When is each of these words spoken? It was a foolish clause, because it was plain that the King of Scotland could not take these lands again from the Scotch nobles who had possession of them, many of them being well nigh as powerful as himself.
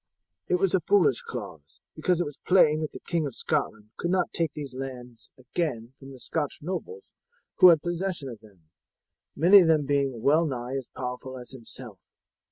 It 0.47 0.55
was 0.55 0.73
a 0.73 0.79
foolish 0.79 1.21
clause, 1.21 1.79
because 1.95 2.19
it 2.19 2.25
was 2.25 2.39
plain 2.47 2.79
that 2.81 2.91
the 2.91 3.01
King 3.05 3.27
of 3.27 3.35
Scotland 3.35 3.91
could 3.97 4.09
not 4.09 4.33
take 4.33 4.51
these 4.53 4.73
lands 4.73 5.29
again 5.37 5.93
from 5.99 6.11
the 6.11 6.17
Scotch 6.19 6.57
nobles 6.59 7.03
who 7.57 7.67
had 7.69 7.83
possession 7.83 8.27
of 8.27 8.39
them, 8.39 8.71
many 9.35 9.59
of 9.59 9.67
them 9.67 9.85
being 9.85 10.23
well 10.23 10.47
nigh 10.47 10.75
as 10.75 10.87
powerful 10.87 11.37
as 11.37 11.51
himself. 11.51 11.99